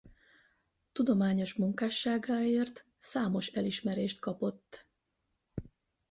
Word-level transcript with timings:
Tudományos 0.91 1.53
munkásságáért 1.55 2.85
számos 2.99 3.47
elismerést 3.47 4.19
kapott. 4.19 4.85